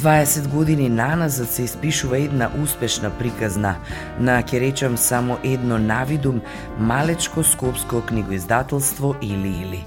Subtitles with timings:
[0.00, 3.74] 20 години наназад се испишува една успешна приказна.
[4.18, 6.40] На, ќе речам само едно навидум,
[6.78, 9.84] малечко скопско книгоиздателство или или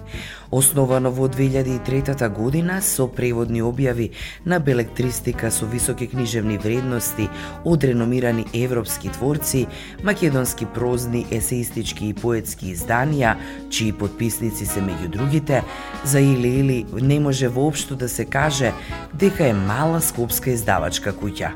[0.53, 4.11] основано во 2003 година со преводни објави
[4.45, 7.29] на белектристика со високи книжевни вредности
[7.65, 9.67] од реномирани европски творци,
[10.03, 13.35] македонски прозни, есеистички и поетски изданија,
[13.69, 15.63] чии подписници се меѓу другите,
[16.05, 18.73] за или или не може воопшто да се каже
[19.13, 21.49] дека е мала скопска издавачка куќа.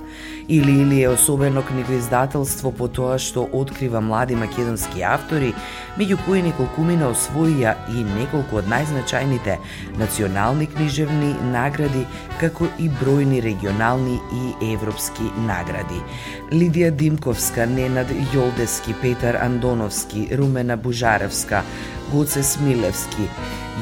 [0.49, 5.49] Или или е особено книгоиздателство по тоа што открива млади македонски автори,
[5.99, 9.57] меѓу кои неколкумина освоија и неколку од најзначајните
[9.99, 12.05] национални книжевни награди,
[12.39, 15.99] како и бројни регионални и европски награди.
[16.55, 21.65] Лидија Димковска, Ненад Јолдески, Петар Андоновски, Румена Бужаревска,
[22.07, 23.25] Гоце Смилевски,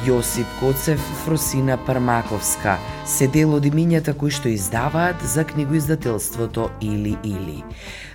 [0.02, 2.74] Јосип Коцев, Фросина Пармаковска,
[3.06, 7.62] се дел од имињата кои што издаваат за книгоиздателството Или Или.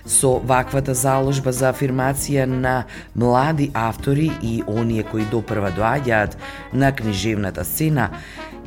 [0.04, 2.84] Со ваквата заложба за афирмација на
[3.16, 6.36] млади автори и оние кои допрва доаѓаат
[6.72, 8.10] на книжевната сцена,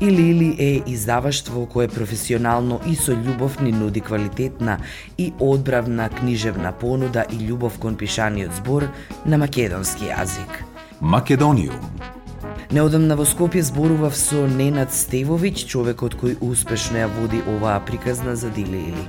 [0.02, 4.80] Или Или е издаваштво кое професионално и со љубов ни нуди квалитетна
[5.18, 8.90] и одбравна книжевна понуда и љубов кон пишаниот збор
[9.26, 10.75] на македонски јазик.
[11.02, 11.76] Македониум
[12.72, 18.48] Неодамна во Скопје зборував со Ненад Стевовиќ, човекот кој успешно ја води оваа приказна за
[18.50, 19.04] Дилели.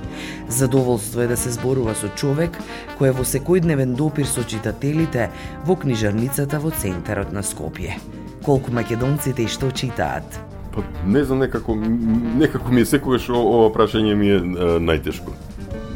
[0.49, 2.59] Задоволство е да се зборува со човек
[2.99, 5.29] кој е во секојдневен допир со читателите
[5.63, 7.95] во книжарницата во центарот на Скопје.
[8.43, 10.27] Колку македонците и што читаат?
[10.75, 15.31] Па, не знам, некако, некако ми е секогаш ова прашање ми е, е најтешко.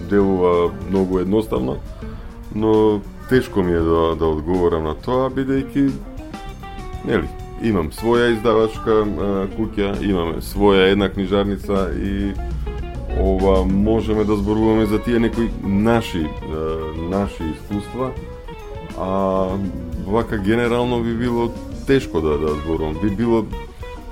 [0.09, 1.81] Делува многу едноставно,
[2.55, 3.01] но
[3.31, 5.85] тешко ми е да, да одговорам на тоа, бидејќи
[7.07, 7.29] нели,
[7.63, 9.05] имам своја издавачка
[9.55, 12.33] куќа, имаме своја една книжарница и
[13.15, 16.25] ова можеме да зборуваме за тие некои наши
[17.09, 18.11] наши искуства,
[18.99, 19.47] а
[20.07, 21.53] вака генерално би било
[21.87, 22.97] тешко да да зборувам.
[23.03, 23.45] Би било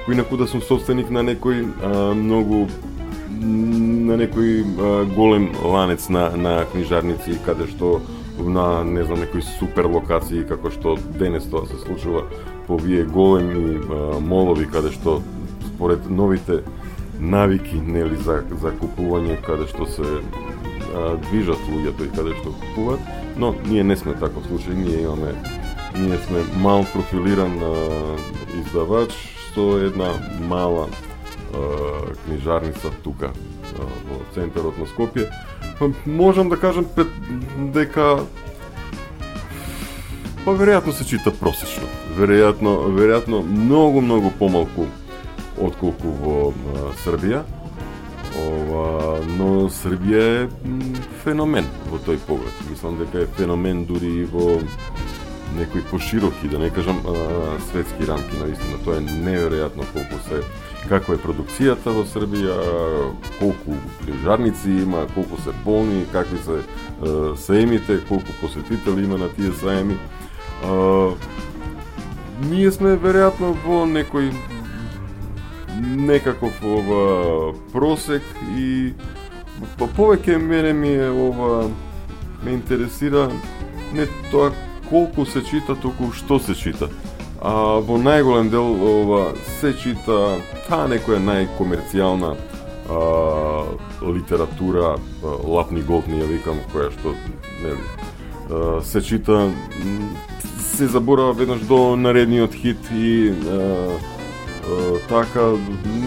[0.06, 2.70] поинаку да сум собственик на некој а, многу
[3.36, 8.00] на некој а, голем ланец на на книжарници каде што
[8.40, 12.24] на не знам некои супер локации како што денес тоа се случува
[12.68, 15.22] по вие големи а, молови каде што
[15.68, 16.64] според новите
[17.20, 20.08] навики нели за за купување каде што се
[20.96, 23.00] а, движат луѓето и каде што купуваат,
[23.38, 25.34] но ние не сме таков случај, ние имаме
[25.98, 28.16] ние сме мал профилиран а,
[28.60, 29.12] издавач
[29.54, 30.14] со една
[30.48, 30.88] мала
[31.54, 35.28] а, книжарница тука а, во центарот на Скопје.
[35.80, 36.86] Па, можам да кажам
[37.74, 38.20] дека
[40.46, 41.86] Па веројатно се чита просечно.
[42.18, 44.88] Веројатно, веројатно многу многу помалку
[45.60, 47.44] отколку во а, Србија.
[48.40, 50.48] Ова, но Србија е
[51.24, 52.64] феномен во тој поглед.
[52.70, 54.62] Мислам дека е феномен дури и во
[55.60, 57.14] некои пошироки, да не кажам а,
[57.70, 58.80] светски рамки, наистина.
[58.84, 60.44] Тоа е неверојатно колку се
[60.90, 62.56] каква е продукцијата во Србија,
[63.40, 63.76] колку
[64.06, 70.00] книжарници има, колку се полни, какви се а, саемите, колку посетители има на тие саеми
[70.64, 71.16] А,
[72.50, 74.32] ние сме веројатно во некој
[75.80, 78.26] некаков ова просек
[78.58, 78.92] и
[79.80, 81.70] по повеќе мене ми е ова
[82.44, 83.30] ме интересира
[83.94, 84.52] не тоа
[84.90, 86.90] колку се чита, туку што се чита.
[87.42, 93.00] А во најголем дел ова се чита таа некоја најкомерцијална а,
[94.04, 97.16] литература, лапни голтни ја викам, која што
[97.64, 97.84] нели
[98.84, 99.52] се чита
[100.60, 103.34] се заборава веднаш до наредниот хит и
[105.10, 105.54] така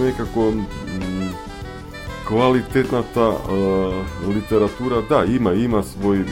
[0.01, 0.53] некако
[2.33, 3.33] квалитетната
[4.29, 6.25] литература, да, има има своји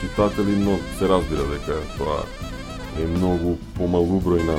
[0.00, 2.24] читатели, но се разбира дека тоа
[2.96, 4.56] е многу помалубројна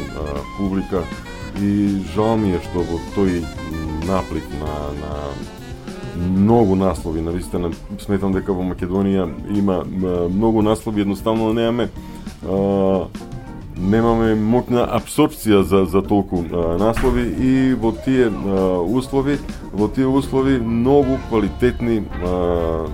[0.58, 1.02] публика.
[1.62, 3.42] И жал ми е што во тој
[4.06, 5.14] наплик на, на
[6.22, 9.26] многу наслови, навистина сметам дека во Македонија
[9.58, 9.82] има
[10.30, 13.26] многу наслови, едноставно немаме е,
[13.77, 19.38] немаме мокна абсорбција за за толку а, наслови и во тие а, услови,
[19.74, 22.88] во тие услови многу квалитетни а,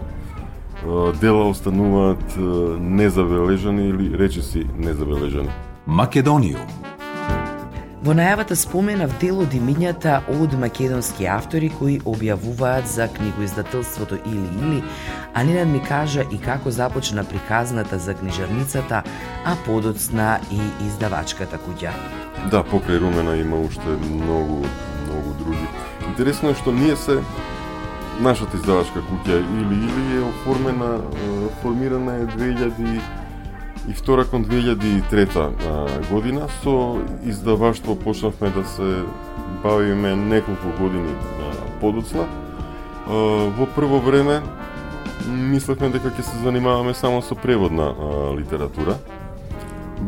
[0.83, 2.37] а, дела остануваат
[2.79, 5.49] незабележани или речиси незабележани.
[5.85, 6.80] Македониум
[8.01, 14.79] Во најавата споменав дел од имињата од македонски автори кои објавуваат за книгоиздателството или или,
[15.37, 19.03] а Нинад ми кажа и како започна приказната за книжарницата,
[19.45, 20.57] а подоцна и
[20.87, 21.93] издавачката куќа.
[22.49, 24.65] Да, покрај Румена има уште многу,
[25.05, 25.67] многу други.
[26.09, 27.21] Интересно е што ние се
[28.17, 30.95] нашата издавачка куќа или или е оформена,
[31.61, 33.20] формирана е 2000
[33.89, 39.03] И втора кон 2003 година со издаваштво почнавме да се
[39.63, 41.15] бавиме неколку години
[41.79, 42.27] подоцна.
[43.57, 44.41] Во прво време
[45.27, 47.89] мислевме дека ќе се занимаваме само со преводна
[48.37, 48.95] литература,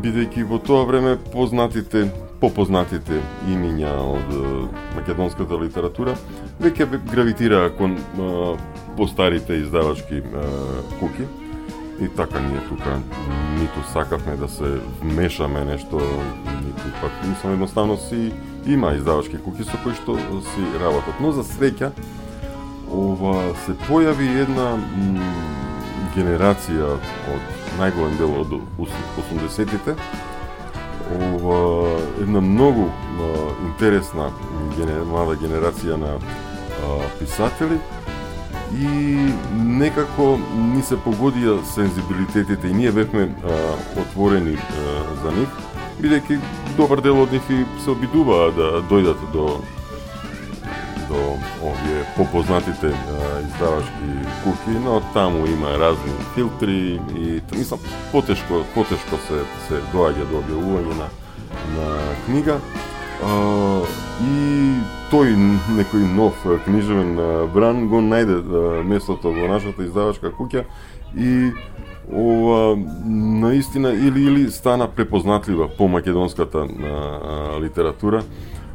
[0.01, 2.07] бидејќи во тоа време познатите,
[2.41, 4.33] попознатите имиња од
[4.95, 6.15] македонската литература
[6.61, 7.97] веќе гравитираа кон
[8.97, 10.21] постарите издавачки
[10.99, 11.25] куки
[12.01, 12.99] И така ние тука
[13.59, 15.95] ниту сакавме да се вмешаме нешто,
[16.65, 18.33] ниту пак мислам едноставно си
[18.65, 21.19] има издавачки куки со кои што си работат.
[21.19, 21.91] Но за среќа
[22.89, 24.77] ова се појави една
[26.15, 26.95] генерација
[27.33, 27.49] од
[27.79, 29.95] најголем дел од 80-тите.
[31.13, 33.31] Ова една многу а,
[33.67, 34.31] интересна
[35.05, 37.77] млада генерација на а, писатели
[38.79, 38.87] и
[39.53, 43.59] некако ни се погодија сензибилитетите и ние бевме а,
[44.01, 45.61] отворени а, за нив,
[46.01, 46.39] бидејќи
[46.77, 49.61] добар дел од нив и се обидуваа да дојдат до
[51.09, 54.09] до овие попознатите а, издавачки
[54.43, 57.79] куки, но таму има разни филтри и мислам
[58.11, 61.09] потешко потешко се се доаѓа до објавување на
[61.75, 62.59] на книга.
[63.23, 63.29] А,
[64.23, 64.79] и
[65.11, 65.35] тој
[65.77, 67.15] некој нов книжевен
[67.53, 68.39] бран го најде
[68.87, 70.63] местото во нашата издавачка куќа
[71.15, 71.51] и
[72.11, 72.75] ова
[73.05, 78.23] наистина или или стана препознатлива по македонската а, литература.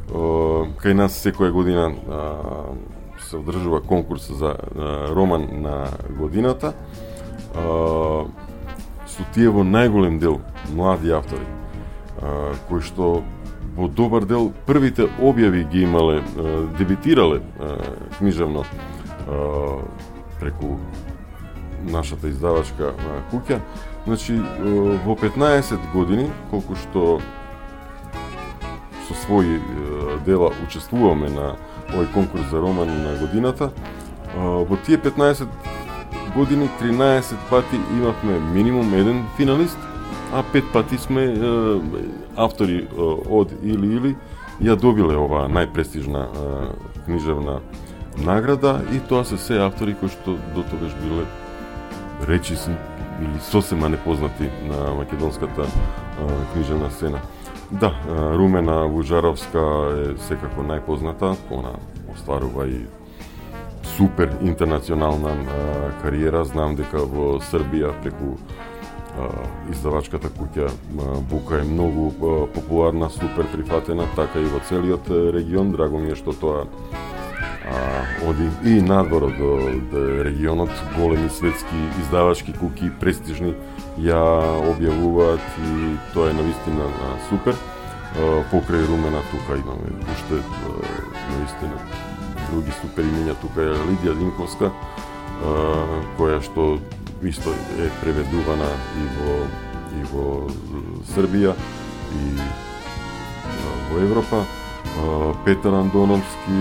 [0.09, 2.73] кај нас секоја година а,
[3.21, 5.87] се одржува конкурс за а, роман на
[6.17, 6.73] годината.
[7.55, 8.25] А,
[9.05, 10.41] со тие во најголем дел
[10.73, 11.45] млади автори
[12.21, 13.21] а, кои што
[13.75, 16.21] во добар дел првите објави ги имале,
[16.77, 17.41] дебитирале
[18.17, 18.65] книжевно
[20.39, 20.77] преку
[21.83, 22.93] нашата издавачка
[23.31, 23.59] куќа.
[24.05, 24.39] Значи,
[25.05, 27.19] во 15 години, колку што
[29.07, 29.59] со своји
[30.25, 31.55] дела учествуваме на
[31.93, 33.71] овој конкурс за роман на годината,
[34.35, 35.47] во тие 15
[36.35, 39.77] години 13 пати имавме минимум еден финалист,
[40.33, 41.37] а пет пати сме е,
[42.39, 42.87] автори
[43.29, 44.15] од или или
[44.63, 46.25] ја добиле оваа најпрестижна
[47.05, 47.59] книжевна
[48.25, 51.25] награда и тоа се се автори кои што до тогаш биле
[52.27, 52.71] речиси
[53.21, 55.67] или сосема непознати на македонската
[56.53, 57.19] книжевна сцена.
[57.71, 59.61] Да, Румена Вужаровска
[59.93, 61.75] е секако најпозната, она
[62.11, 62.85] остварува и
[63.83, 65.35] супер интернационална
[66.01, 66.43] кариера.
[66.45, 68.39] Знам дека во Србија преку
[69.71, 70.69] издавачката куќа
[71.29, 72.11] Бука е многу
[72.53, 75.71] популарна, супер прифатена, така и во целиот регион.
[75.71, 76.65] Драго ми е што тоа
[77.69, 83.55] а, оди и надвор од, од регионот, големи светски издавачки куки, престижни,
[83.99, 84.21] ја
[84.73, 86.89] објавуваат и тоа е навистина
[87.29, 87.57] супер.
[88.49, 90.41] Покрај Румена тука имаме уште
[91.29, 91.77] навистина
[92.49, 94.71] други супер имења, тука е Лидија Динковска,
[96.17, 96.79] која што
[97.23, 97.49] исто
[97.79, 99.33] е преведувана и во
[99.99, 100.47] и во
[101.15, 101.55] Србија
[102.15, 102.23] и
[103.91, 104.45] во Европа.
[105.45, 106.59] Петар Андоновски,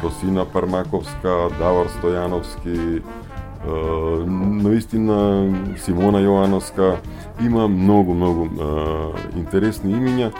[0.00, 3.02] Фросина Пармаковска, Давор Стојановски,
[4.62, 6.96] наистина Симона Јоановска,
[7.40, 8.48] има многу, многу
[9.36, 10.30] интересни имиња,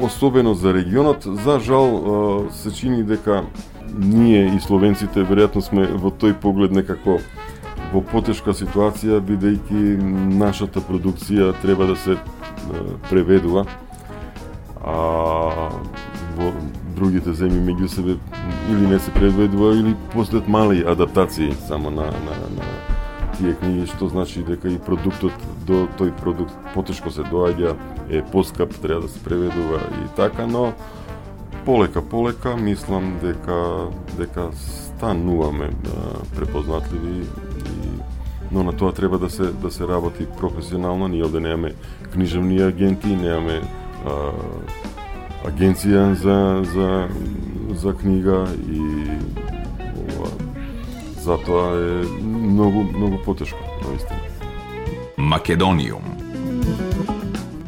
[0.00, 1.24] особено за регионот.
[1.44, 3.44] За жал се чини дека
[3.96, 7.20] ние и словенците веројатно сме во тој поглед некако
[7.96, 9.96] во потешка ситуација бидејќи
[10.36, 12.16] нашата продукција треба да се
[13.08, 13.64] преведува
[14.84, 14.96] а
[16.36, 16.50] во
[16.96, 18.18] другите земји меѓу себе
[18.70, 22.68] или не се преведува или постојат мали адаптации само на, на, на
[23.38, 25.32] тие книги, што значи дека и продуктот
[25.68, 27.74] до тој продукт потешко се доаѓа,
[28.08, 30.72] е поскап, треба да се преведува и така, но
[31.64, 35.70] полека полека мислам дека дека стануваме
[36.36, 37.26] препознатливи
[37.66, 37.96] и
[38.52, 41.08] но на тоа треба да се да се работи професионално.
[41.08, 41.74] Ние овде немаме
[42.12, 43.60] книжевни агенти, немаме
[44.06, 44.32] а,
[45.48, 47.08] агенција за за
[47.74, 48.80] за книга и
[50.16, 50.30] ова,
[51.20, 53.58] затоа е многу многу потешко,
[53.88, 54.20] наистина.
[55.18, 56.02] Македониум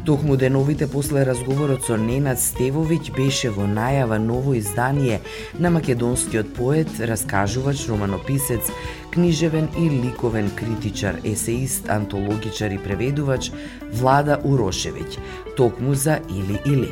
[0.05, 5.19] Токму деновите после разговорот со Ненад Стевовиќ беше во најава ново издание
[5.59, 8.71] на македонскиот поет, раскажувач, романописец,
[9.11, 13.51] книжевен и ликовен критичар, есеист, антологичар и преведувач
[13.91, 15.19] Влада Урошевиќ,
[15.57, 16.89] токму за Или Или.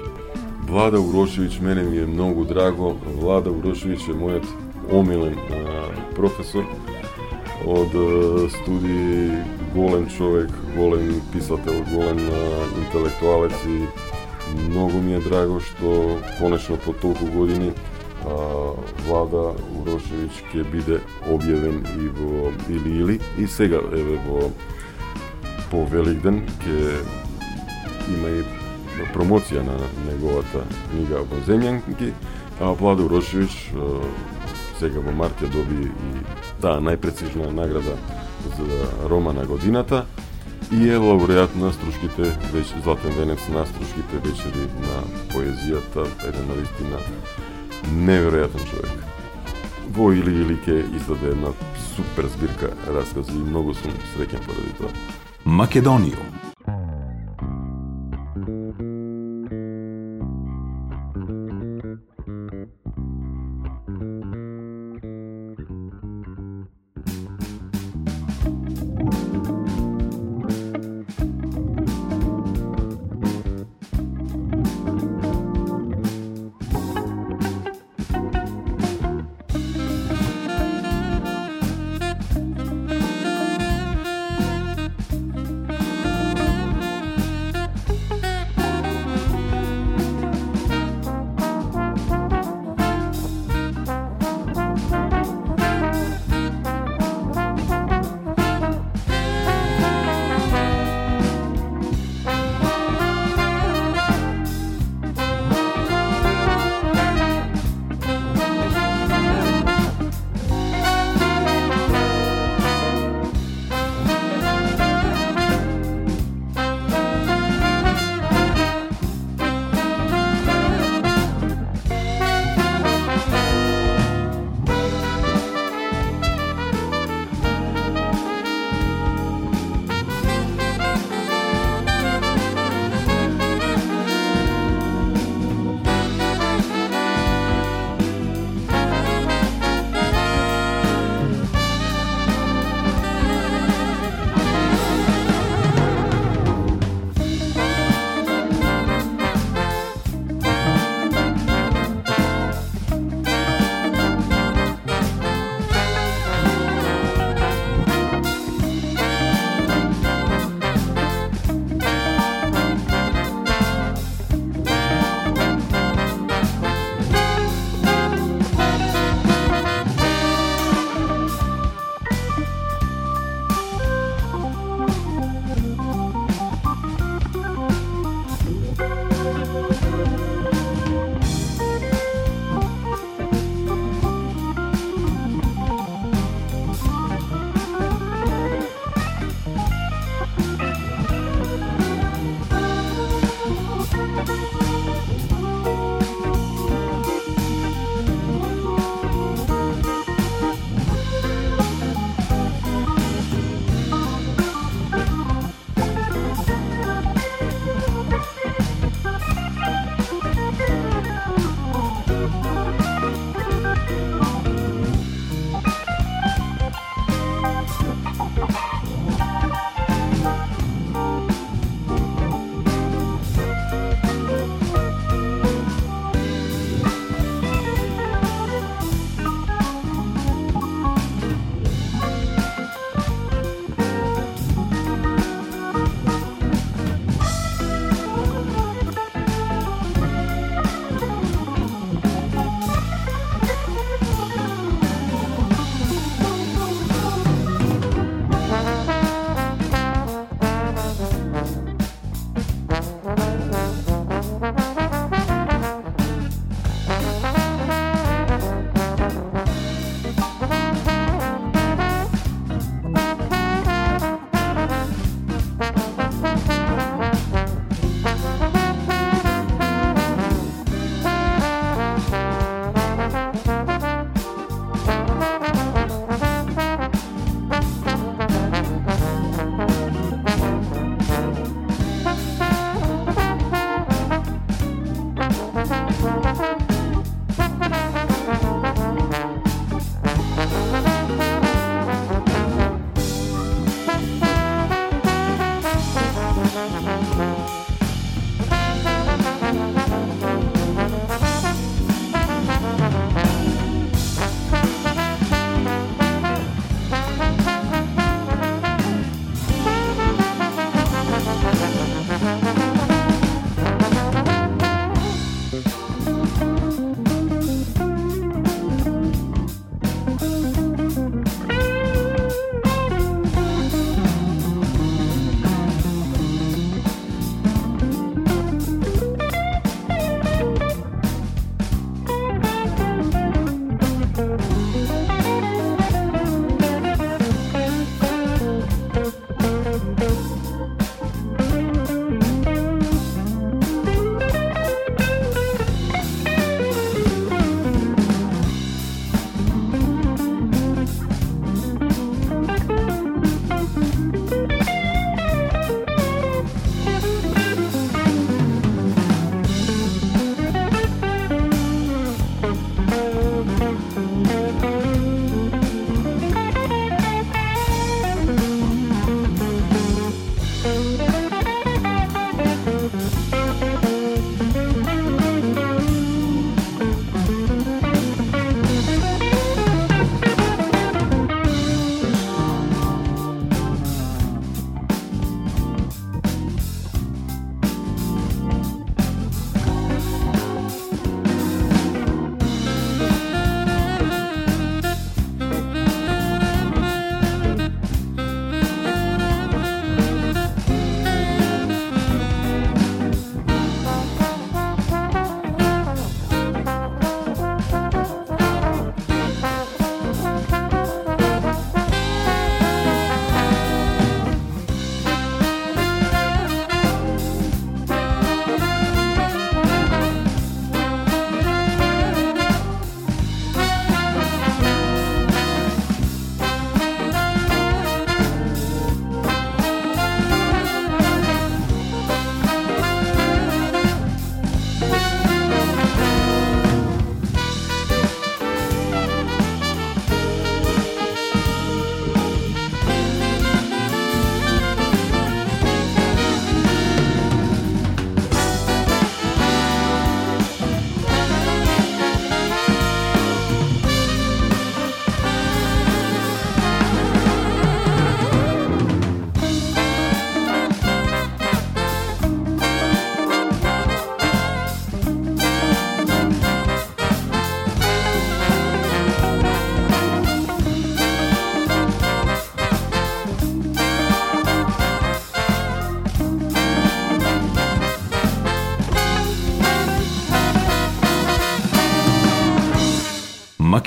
[0.68, 2.98] Влада Урошевиќ мене ми е многу драго.
[3.22, 4.48] Влада Урошевиќ е мојот
[4.92, 6.68] омилен а, професор
[7.66, 7.96] од
[8.52, 12.20] студии голем човек, голем писател, голем
[12.78, 13.88] интелектуалец и
[14.56, 17.74] многу ми е драго што конечно по толку години
[18.26, 18.74] а,
[19.08, 24.52] Влада Урошевиќ ќе биде објавен и во или или и сега еве во
[25.72, 27.02] по Великден ќе
[28.16, 28.44] има и
[29.14, 32.14] промоција на неговата книга во земјанки,
[32.60, 33.52] а Влада Урошевиќ
[34.80, 36.24] сега во март ја доби и
[36.62, 37.98] таа најпрецизна награда
[38.48, 40.06] за рома на годината
[40.72, 42.24] и е лауреат на струшките
[42.54, 44.96] вече Златен венец на струшките вечери на
[45.34, 47.00] поезијата, еден наистина
[47.94, 48.92] неверојатен човек.
[49.90, 51.54] Во или или ке издаде една
[51.96, 54.92] супер збирка раскази и многу сум среќен поради тоа.
[55.46, 56.47] Македонијум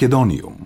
[0.00, 0.64] Македониум.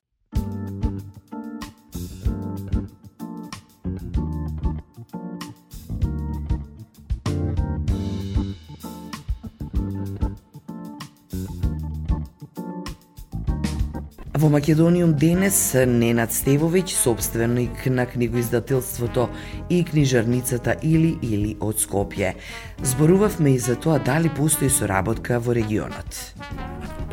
[14.35, 19.29] Во Македониум денес Ненад Стевовиќ, собственик на книгоиздателството
[19.69, 22.37] и книжарницата Или Или од Скопје.
[22.83, 26.35] Зборувавме и за тоа дали постои соработка во регионот.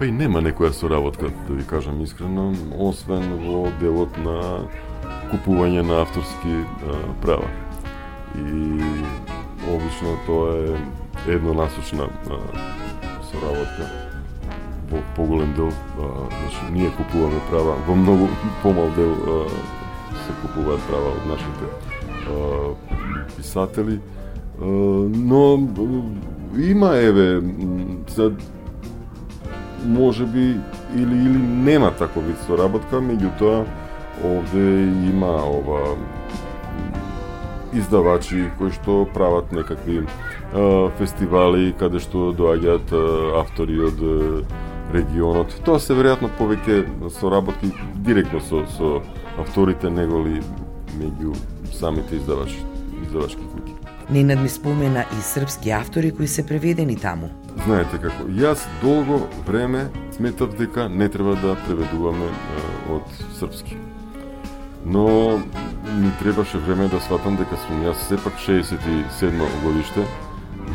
[0.01, 2.47] Па и нема некоја соработка, да ви кажам искрено,
[2.81, 4.63] освен во делот на
[5.29, 7.45] купување на авторски а, права.
[8.33, 8.79] И
[9.69, 12.39] обично тоа е еднонасочна а,
[13.29, 13.85] соработка
[14.89, 18.29] во поголем дел, а, значи, ние купуваме права, во многу
[18.63, 19.43] помал дел а,
[20.23, 21.69] се купуваат права од нашите
[22.25, 22.73] а,
[23.37, 25.61] писатели, а, но
[26.57, 27.37] има еве
[28.09, 28.31] за
[29.85, 30.59] може би
[30.95, 33.65] или или нема таков вид соработка, меѓутоа
[34.23, 34.65] овде
[35.09, 35.95] има ова
[37.73, 40.03] издавачи кои што прават некакви
[40.53, 42.91] а, фестивали каде што доаѓаат
[43.41, 44.03] автори од
[44.91, 45.55] регионот.
[45.65, 46.83] Тоа се веројатно повеќе
[47.19, 47.71] соработки
[48.05, 48.99] директно со, со
[49.39, 50.41] авторите, неголи
[50.99, 51.35] меѓу
[51.73, 52.59] самите издавачи,
[53.05, 53.77] издавачки куќи.
[54.11, 57.29] Ненад ми спомена и српски автори кои се преведени таму.
[57.65, 62.63] Знаете како, јас долго време сметав дека не треба да преведуваме е,
[62.95, 63.03] од
[63.39, 63.77] српски.
[64.85, 65.37] Но
[65.97, 70.05] ми требаше време да сватам дека сум јас сепак 67 годиште,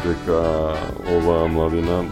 [0.05, 0.41] дека
[1.17, 2.05] оваа младина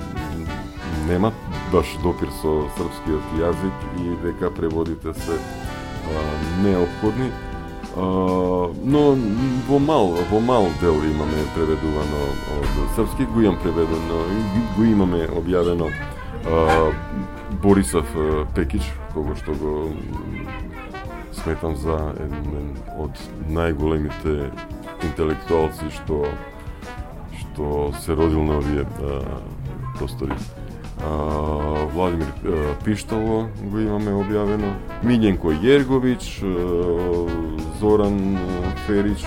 [1.09, 1.33] нема
[1.73, 6.23] баш допир со српскиот јазик и дека преводите се а,
[6.65, 7.31] необходни.
[7.97, 9.03] Но
[9.69, 12.23] во мал, во мал дел имаме преведувано
[12.59, 14.25] од српски, го имам преведено,
[14.77, 15.91] го имаме објавено
[16.47, 16.91] а,
[17.63, 18.07] Борисов
[18.55, 18.83] Пекич,
[19.15, 19.93] кого што го
[21.33, 23.15] сметам за еден од
[23.47, 24.51] најголемите
[25.05, 26.25] интелектуалци што
[27.39, 28.87] што се родил на овие
[29.99, 30.35] простори.
[31.93, 32.27] Владимир
[32.85, 34.73] Пиштало го имаме објавено,
[35.05, 36.23] Милјенко Јерговиќ,
[37.81, 38.39] Зоран
[38.87, 39.25] Ферич,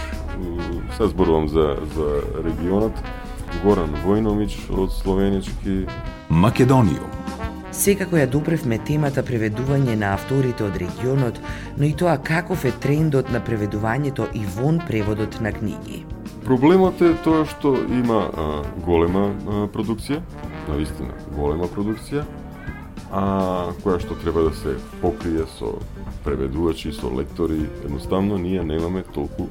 [0.97, 2.93] се зборувам за, за регионот,
[3.63, 5.85] Горан Војновиќ од Словенички.
[6.29, 7.13] Македониум.
[7.71, 11.39] Секако ја допревме темата преведување на авторите од регионот,
[11.77, 16.05] но и тоа каков е трендот на преведувањето и вон преводот на книги.
[16.45, 18.47] Проблемот е тоа што има а,
[18.85, 20.21] голема а, продукција,
[20.67, 22.25] навистина голема продукција,
[23.11, 25.77] а која што треба да се покрие со
[26.25, 29.47] преведувачи, со лектори, едноставно ние немаме толку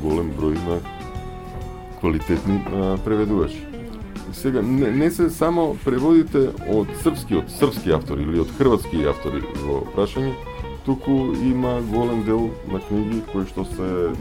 [0.00, 0.80] голем број на
[2.00, 3.66] квалитетни а, преведувачи.
[4.32, 9.44] Сега не, не се само преводите од српски, од српски автори или од хрватски автори
[9.62, 10.32] во прашање,
[10.84, 14.12] туку има голем дел на книги кои што се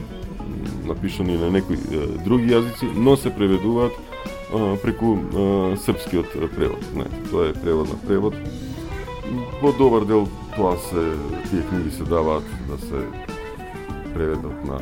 [0.87, 1.79] напишани на некои
[2.25, 3.95] други јазици, но се преведуваат
[4.83, 5.17] преку
[5.85, 6.83] српскиот превод.
[6.95, 8.35] Не, тоа е превод на превод.
[9.63, 10.25] Во добар дел
[10.57, 11.01] тоа се
[11.47, 12.99] тие книги се даваат да се
[14.13, 14.79] преведат на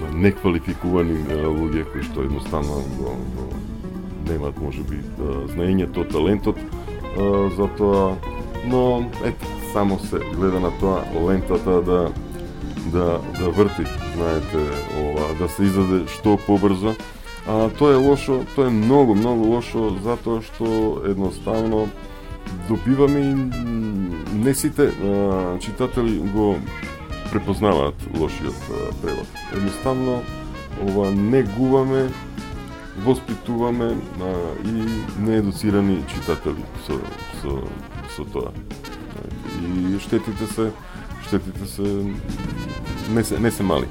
[0.00, 1.16] на неквалификувани
[1.48, 3.46] луѓе кои што едноставно го, го
[4.28, 5.00] немаат можеби
[5.54, 6.60] знаењето, талентот
[7.56, 8.12] за тоа,
[8.68, 12.12] но ете само се гледа на тоа лентата да
[12.92, 14.68] да да врти, знаете,
[15.00, 16.92] ова да се издаде што побрзо.
[17.48, 21.88] А, тоа е лошо, тоа е многу, многу лошо, затоа што едноставно
[22.70, 23.34] добиваме и
[24.34, 26.58] не сите а, читатели го
[27.32, 29.26] препознаваат лошиот а, превод.
[29.52, 30.22] Едноставно,
[30.88, 32.10] ова не гуваме,
[32.98, 34.34] воспитуваме а,
[34.68, 34.84] и
[35.18, 36.92] неедуцирани читатели со,
[37.42, 37.62] со,
[38.16, 38.52] со тоа.
[39.62, 40.70] И штетите се,
[41.26, 41.82] штетите се
[43.10, 43.86] не се, не се мали.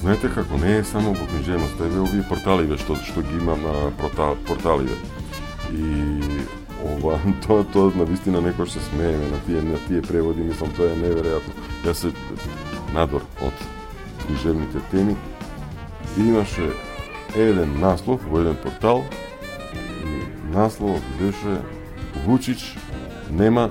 [0.00, 3.90] Знаете како не е само во книжевност, еве овие порталиве што што ги има на
[4.46, 4.98] порталиве.
[5.74, 6.27] И
[6.96, 10.92] ова тоа тоа на вистина некој се смееме на тие на тие преводи, мислам тоа
[10.92, 11.52] е неверојатно.
[11.84, 12.12] Јас се
[12.94, 13.66] надор од
[14.26, 15.16] книжевните теми
[16.18, 16.70] и имаше
[17.36, 19.04] еден наслов во еден портал
[20.04, 20.22] и
[20.54, 21.60] наслов беше
[22.24, 22.76] Вучич
[23.30, 23.70] нема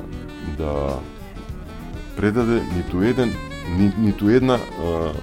[0.57, 0.99] да
[2.17, 3.33] предаде ниту еден
[3.77, 5.13] ни, ниту една а,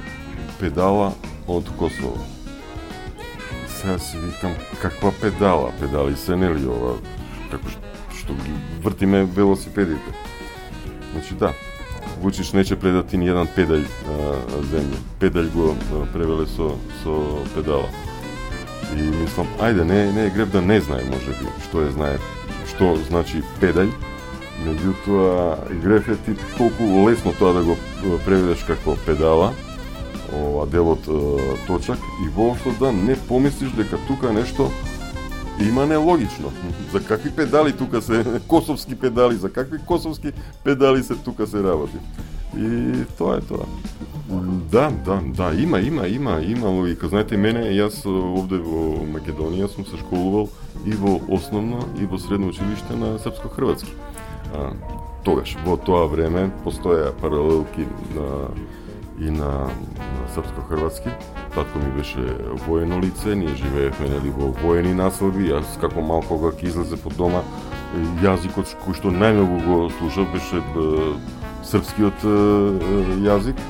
[0.61, 1.13] педала
[1.49, 2.19] од Косово.
[3.69, 4.53] Сега си викам,
[4.83, 5.73] каква педала?
[5.81, 6.95] Педали се нели ова,
[7.51, 8.55] како што, што ги
[8.85, 10.15] вртиме велосипедите.
[11.13, 11.53] Значи да,
[12.21, 14.39] Вучич нече предати ни еден педалј а,
[14.71, 15.03] земја.
[15.21, 17.19] Педалј го а, превеле со, со
[17.55, 17.89] педала.
[18.95, 22.19] И мислам, ајде, не, не е греб да не знае, може би, што е знае,
[22.71, 23.91] што значи педалј,
[24.63, 27.75] Меѓутоа, греф е ти толку лесно тоа да го
[28.25, 29.51] преведеш како педала,
[30.33, 31.09] ова делот
[31.67, 34.71] точак и воопшто да не помислиш дека тука нешто
[35.61, 36.53] има нелогично.
[36.93, 40.33] За какви педали тука се косовски педали, за какви косовски
[40.65, 41.97] педали се тука се работи.
[42.59, 43.67] И тоа е тоа.
[44.73, 47.09] Да, да, да, има, има, има, има логика.
[47.09, 50.49] Знаете, мене, јас овде во Македонија сум се школувал
[50.87, 53.93] и во основно и во средно училиште на српско-хрватски.
[55.25, 58.49] тогаш, во тоа време, постоја паралелки на
[59.21, 61.11] и на, на српско-хрватски.
[61.55, 62.21] Татко ми беше
[62.67, 67.17] воено лице, ние живеевме нели во воени населби, јас како малко кога ќе излезе под
[67.17, 67.45] дома,
[68.23, 70.63] јазикот кој што најмногу го слушав беше
[71.63, 72.27] српскиот
[73.23, 73.61] јазик,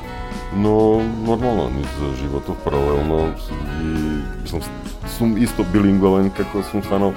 [0.55, 3.35] но нормално низ животот паралелно
[3.81, 4.61] и сум,
[5.17, 7.13] сум исто билингвален како сум станал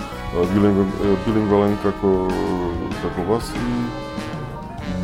[0.55, 2.29] билингвален како
[3.03, 4.09] како вас и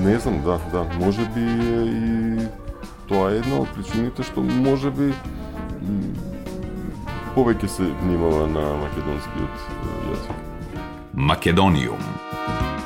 [0.05, 2.24] не знам, да, да, може би и
[3.15, 5.13] тоа е една од причините што може би
[7.37, 9.69] повеќе се внимава на македонскиот
[10.11, 10.41] јазик.
[11.15, 12.03] Македониум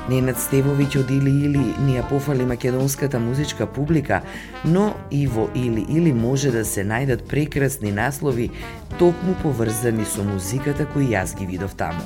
[0.08, 4.20] Ненад Стевовиќ од Или Или ни ја пофали македонската музичка публика,
[4.64, 8.50] но и во Или Или може да се најдат прекрасни наслови
[8.98, 12.04] токму поврзани со музиката кој јас ги видов таму.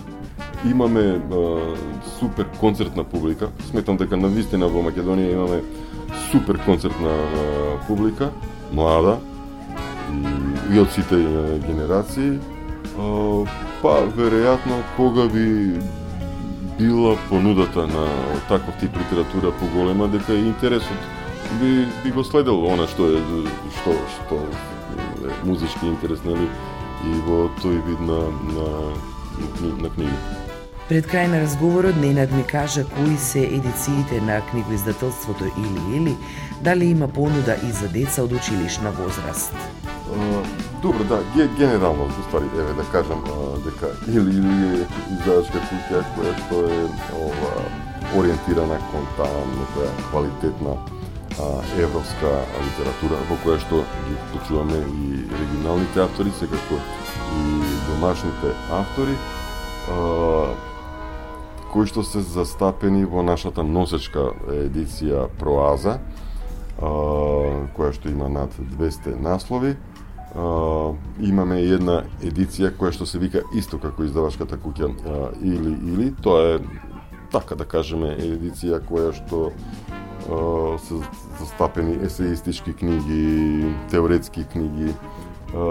[0.62, 1.74] Имаме а,
[2.18, 3.50] супер концертна публика.
[3.70, 5.62] Сметам дека на вистина во Македонија имаме
[6.30, 7.14] супер концертна
[7.86, 8.30] публика,
[8.72, 9.18] млада
[10.12, 11.18] и, и од сите
[11.66, 12.38] генерации.
[13.82, 15.80] Па, веројатно, кога би
[16.78, 18.06] била понудата на
[18.48, 20.98] таков тип литература поголема, дека интересот
[21.60, 23.20] би, би го следел она што е
[23.80, 24.38] што што
[25.26, 26.48] е музички интерес, нели,
[27.04, 28.20] и во тој вид на,
[28.54, 28.68] на,
[29.82, 30.41] на книги.
[30.92, 36.16] Пред крај на разговорот Ненад ми кажа кои се едициите на книгоиздателството или или,
[36.60, 39.54] дали има понуда и за деца од училишна возраст.
[40.82, 41.22] добро, да,
[41.58, 43.24] генерално, ствари, еве да кажам
[43.64, 46.80] дека или или е издавачка куќа која што е
[47.16, 47.52] ова
[48.18, 51.46] ориентирана кон таа некоја квалитетна а,
[51.86, 52.34] европска
[52.66, 56.76] литература во која што ги вклучуваме и регионалните автори, секако
[57.40, 59.16] и домашните автори.
[59.88, 60.71] А,
[61.72, 65.98] кои што се застапени во нашата носечка едиција Проаза,
[66.78, 69.76] која што има над 200 наслови.
[71.20, 74.92] Имаме една едиција која што се вика исто како издавачката куќа
[75.40, 76.60] или или тоа е
[77.32, 79.52] така да кажеме едиција која што
[80.78, 81.00] се
[81.40, 84.94] застапени есеистички книги, теоретски книги,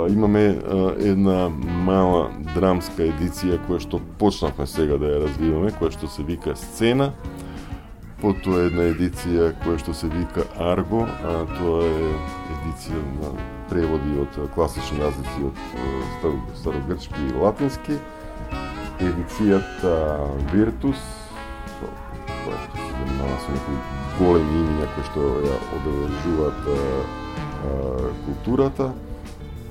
[0.09, 0.57] имаме
[0.99, 1.49] една
[1.85, 7.11] мала драмска едиција која што почнавме сега да ја развиваме, која што се вика Сцена.
[8.21, 12.13] Потоа една едиција која што се вика Арго, а тоа е
[12.57, 13.33] едиција на
[13.71, 15.57] преводи од класични јазици од
[16.61, 17.97] старогрчки и латински.
[19.01, 19.93] Едицијата
[20.53, 21.01] Virtus,
[21.79, 21.89] па,
[22.29, 23.77] која што се занимава со некои
[24.19, 26.61] големи имиња кои што ја обележуваат
[28.25, 28.93] културата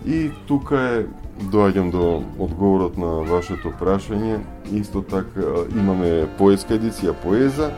[0.06, 1.04] И тука е
[1.52, 4.40] доаѓам до одговорот на вашето прашање.
[4.72, 7.70] Исто така имаме поетска едиција поеза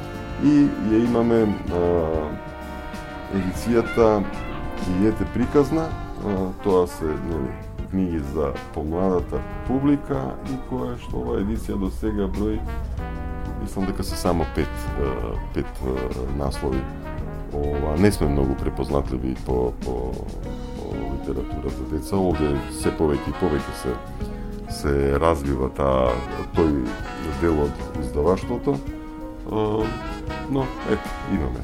[0.45, 1.83] и ја имаме а,
[3.35, 4.23] едицијата
[4.83, 5.89] Диете приказна.
[6.23, 7.53] А, тоа се нели
[7.91, 12.59] книги за помладата публика и која што ова едиција до сега број
[13.63, 14.69] мислам дека се само пет,
[15.55, 15.83] пет
[16.39, 16.81] наслови.
[17.53, 20.13] Ова не сме многу препознатливи по, по
[21.33, 22.17] литература за деца.
[22.17, 23.95] Овде се повеќе и повеќе се
[24.73, 26.13] се развива таа
[26.57, 26.87] тој
[27.41, 28.79] дел од издаваштвото.
[30.51, 31.63] Но ето, имаме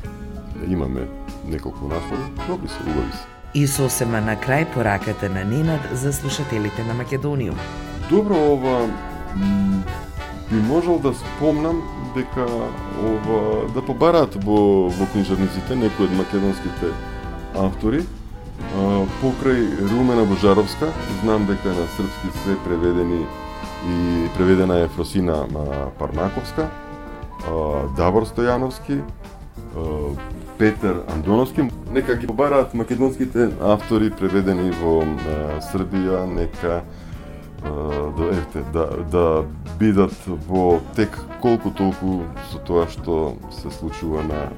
[0.69, 1.09] имаме
[1.49, 3.25] неколку наслови, добри се, убави се.
[3.55, 7.57] И сосема на крај пораката на Ненад за слушателите на Македониум.
[8.11, 8.89] Добро, ова
[10.51, 11.83] би можел да спомнам
[12.17, 12.45] дека
[13.05, 16.93] ова да побараат во во книжарниците некои од македонските
[17.57, 18.05] автори
[19.23, 20.93] покрај Румена Божаровска,
[21.23, 23.27] знам дека на српски се преведени
[23.89, 25.47] и преведена е Фросина
[25.99, 26.69] Парнаковска,
[27.97, 29.01] Давор Стојановски,
[30.59, 31.71] Петер Андоновски.
[31.93, 35.05] Нека ги побараат македонските автори преведени во
[35.71, 36.83] Србија, нека
[37.63, 39.45] да, ефте, да, да
[39.79, 40.15] бидат
[40.49, 44.51] во тек колку толку со тоа што се случува на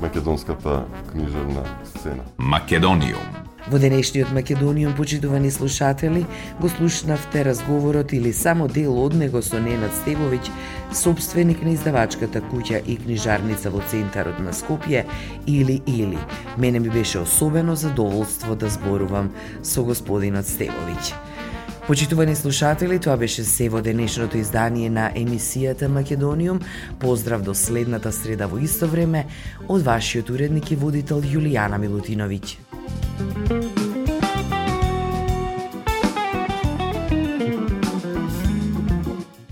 [0.00, 2.22] македонската книжевна сцена.
[2.38, 6.26] Македониум Во денешниот Македониум, почитувани слушатели,
[6.60, 10.50] го слушнавте разговорот или само дел од него со Ненад Стевовиќ,
[10.92, 15.06] собственик на издавачката куќа и книжарница во центарот на Скопје,
[15.46, 16.18] или или.
[16.58, 21.33] Мене ми беше особено задоволство да зборувам со господинот Стевовиќ.
[21.86, 26.60] Почитувани слушатели, тоа беше се во денешното издание на емисијата Македониум.
[26.98, 29.26] Поздрав до следната среда во исто време
[29.68, 32.56] од вашиот уредник и водител Јулијана Милутиновиќ.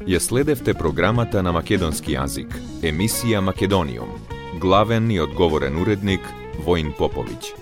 [0.08, 2.48] Ја следевте програмата на македонски јазик,
[2.80, 4.08] емисија Македониум.
[4.60, 6.24] Главен и одговорен уредник
[6.64, 7.61] Воин Поповиќ.